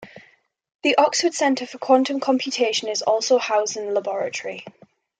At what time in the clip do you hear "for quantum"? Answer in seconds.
1.67-2.19